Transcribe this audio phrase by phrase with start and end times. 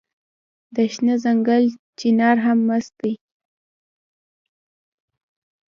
[0.75, 1.63] د شنه ځنګل
[1.99, 3.13] چنار هم مست دی